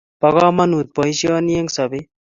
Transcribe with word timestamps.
Po 0.21 0.27
kamanut 0.35 0.87
poisyoni 0.95 1.53
eng' 1.59 1.73
sobet 1.75 2.05